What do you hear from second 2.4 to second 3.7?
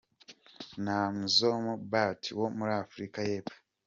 muri Afrika y'Epfo.